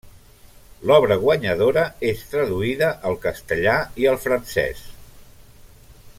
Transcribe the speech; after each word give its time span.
L'obra 0.91 1.17
guanyadora 1.23 1.83
és 2.13 2.23
traduïda 2.31 2.89
al 3.11 3.19
castellà 3.27 3.77
i 4.05 4.09
al 4.15 4.19
francès. 4.27 4.83